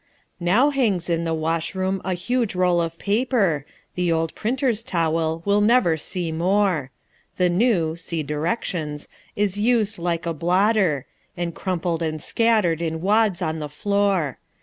[0.39, 5.61] Now hangs in the washroom a huge roll of paper The old printer's towel we'll
[5.61, 6.89] never see more.
[7.37, 11.05] The new (see directions) is "used like a blotter,"
[11.37, 14.39] And crumpled and scattered in wads on the floor.